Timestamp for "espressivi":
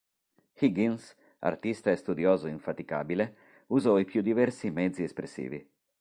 5.03-5.63